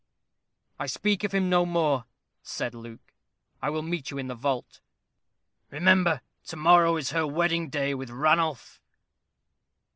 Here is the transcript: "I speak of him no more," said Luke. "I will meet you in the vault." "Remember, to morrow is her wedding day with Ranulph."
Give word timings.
"I 0.79 0.87
speak 0.87 1.23
of 1.23 1.31
him 1.31 1.47
no 1.47 1.63
more," 1.63 2.05
said 2.41 2.73
Luke. 2.73 3.13
"I 3.61 3.69
will 3.69 3.83
meet 3.83 4.09
you 4.09 4.17
in 4.17 4.29
the 4.29 4.33
vault." 4.33 4.79
"Remember, 5.69 6.21
to 6.47 6.55
morrow 6.55 6.97
is 6.97 7.11
her 7.11 7.27
wedding 7.27 7.69
day 7.69 7.93
with 7.93 8.09
Ranulph." 8.09 8.81